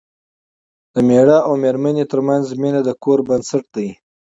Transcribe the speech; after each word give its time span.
د 0.93 0.95
مېړه 1.07 1.37
او 1.47 1.53
مېرمنې 1.63 2.05
ترمنځ 2.11 2.45
مینه 2.61 2.81
د 2.87 2.89
کور 3.03 3.19
بنسټ 3.29 3.63
دی. 3.75 3.89